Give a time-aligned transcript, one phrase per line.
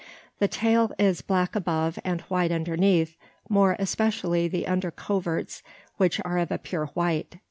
[0.39, 3.17] The tail is black above and white underneath
[3.49, 5.61] more especially the under coverts,
[5.97, 7.37] which are of a pure white.